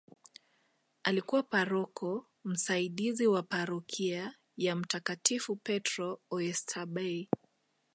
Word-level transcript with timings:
Alikuwa 1.03 1.43
paroko 1.43 2.25
msaidizi 2.43 3.27
wa 3.27 3.43
parokia 3.43 4.33
ya 4.57 4.75
mtakatifu 4.75 5.55
Petro 5.55 6.21
oysterbay 6.29 7.27